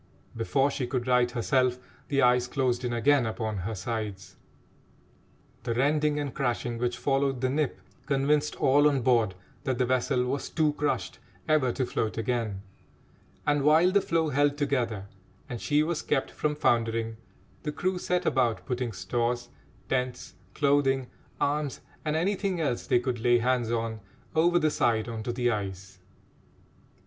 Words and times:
Before 0.35 0.71
she 0.71 0.87
could 0.87 1.05
right 1.05 1.29
herself, 1.29 1.77
the 2.07 2.23
ice 2.23 2.47
closed 2.47 2.83
in 2.83 2.91
again 2.91 3.27
upon 3.27 3.57
her 3.57 3.75
sides. 3.75 4.35
The 5.61 5.75
rending 5.75 6.19
and 6.19 6.33
crashing 6.33 6.79
which 6.79 6.97
followed 6.97 7.39
the 7.39 7.51
"nip" 7.51 7.79
convinced 8.07 8.55
all 8.55 8.89
on 8.89 9.03
board 9.03 9.35
that 9.63 9.77
the 9.77 9.85
vessel 9.85 10.25
was 10.25 10.49
too 10.49 10.73
crushed 10.73 11.19
ever 11.47 11.71
to 11.73 11.85
float 11.85 12.17
again, 12.17 12.63
and, 13.45 13.61
while 13.61 13.91
the 13.91 14.01
floe 14.01 14.29
held 14.29 14.57
together 14.57 15.05
and 15.47 15.61
she 15.61 15.83
was 15.83 16.01
kept 16.01 16.31
from 16.31 16.55
foundering, 16.55 17.17
the 17.61 17.71
crew 17.71 17.99
set 17.99 18.25
about 18.25 18.65
putting 18.65 18.93
stores, 18.93 19.49
tents, 19.87 20.33
clothing, 20.55 21.11
arms, 21.39 21.79
and 22.03 22.15
anything 22.15 22.59
else 22.59 22.87
they 22.87 22.97
could 22.99 23.19
lay 23.19 23.37
hands 23.37 23.69
on, 23.71 23.99
over 24.35 24.57
the 24.57 24.71
side 24.71 25.07
on 25.07 25.21
to 25.21 25.31
the 25.31 25.51
ice. 25.51 25.99